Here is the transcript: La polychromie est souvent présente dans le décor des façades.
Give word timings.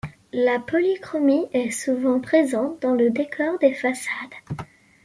La 0.33 0.57
polychromie 0.57 1.45
est 1.53 1.69
souvent 1.69 2.19
présente 2.19 2.81
dans 2.81 2.95
le 2.95 3.11
décor 3.11 3.59
des 3.59 3.75
façades. 3.75 4.33